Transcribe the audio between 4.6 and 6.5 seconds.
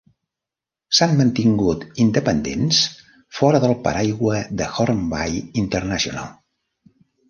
de Hornby International.